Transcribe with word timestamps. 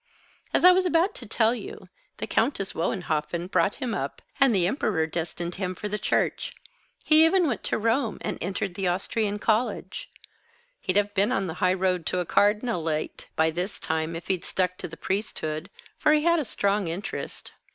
As 0.51 0.65
I 0.65 0.71
was 0.71 0.87
about 0.87 1.13
to 1.13 1.27
tell 1.27 1.53
you, 1.53 1.87
the 2.17 2.25
Countess 2.25 2.73
Wohenhoffen 2.73 3.45
brought 3.45 3.75
him 3.75 3.93
up, 3.93 4.23
and 4.39 4.49
the 4.55 4.65
Emperor 4.65 5.05
destined 5.05 5.53
him 5.61 5.75
for 5.75 5.87
the 5.87 5.99
Church. 5.99 6.55
He 7.03 7.23
even 7.23 7.45
went 7.45 7.61
to 7.65 7.77
Rome 7.77 8.17
and 8.21 8.39
entered 8.41 8.73
the 8.73 8.87
Austrian 8.87 9.37
College. 9.37 10.09
He'd 10.79 10.95
have 10.97 11.13
been 11.13 11.31
on 11.31 11.45
the 11.45 11.53
high 11.61 11.75
road 11.75 12.07
to 12.07 12.19
a 12.19 12.25
cardinalate 12.25 13.27
by 13.35 13.51
this 13.51 13.79
time 13.79 14.15
if 14.15 14.27
he'd 14.27 14.43
stuck 14.43 14.75
to 14.79 14.87
the 14.87 14.97
priesthood, 14.97 15.69
for 15.99 16.13
he 16.13 16.23
had 16.23 16.43
strong 16.47 16.87
interest. 16.87 17.51